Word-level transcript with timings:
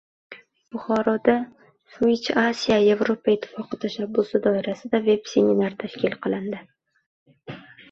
Buxoroda 0.71 1.35
"Switch 1.91 2.27
Asia" 2.47 2.77
Yevropa 2.87 3.35
Ittifoqi 3.37 3.79
tashabbusi 3.85 4.43
doirasida 4.49 5.05
veb-seminar 5.11 5.79
tashkil 5.87 6.19
qilindi 6.27 6.67